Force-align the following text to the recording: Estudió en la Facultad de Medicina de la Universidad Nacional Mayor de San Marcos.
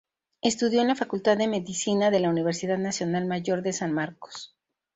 Estudió 0.41 0.81
en 0.81 0.87
la 0.87 0.95
Facultad 0.95 1.37
de 1.37 1.47
Medicina 1.47 2.09
de 2.09 2.19
la 2.19 2.31
Universidad 2.31 2.79
Nacional 2.79 3.27
Mayor 3.27 3.61
de 3.61 3.71
San 3.71 3.93
Marcos. 3.93 4.55